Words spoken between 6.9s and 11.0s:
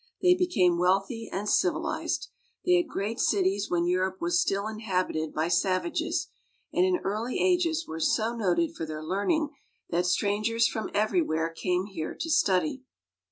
early ages were so noted for their learning that strangers from